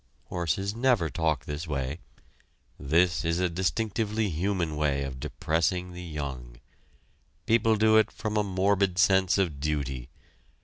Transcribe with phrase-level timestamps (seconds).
[0.29, 1.99] Horses never talk this way.
[2.79, 6.59] This is a distinctively human way of depressing the young.
[7.45, 10.09] People do it from a morbid sense of duty.